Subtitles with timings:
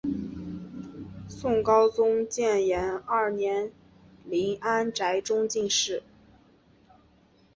[1.29, 3.71] 宋高宗建炎二年
[4.25, 6.01] 林安宅中进士。